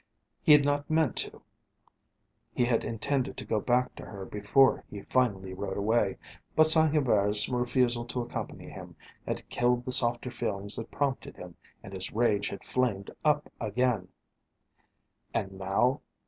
[0.41, 1.43] He had not meant to,
[2.55, 6.17] he had intended to go back to her before he finally rode away,
[6.55, 8.95] but Saint Hubert's refusal to accompany him
[9.27, 14.07] had killed the softer feelings that prompted him, and his rage had flamed up again.
[15.35, 16.01] And now?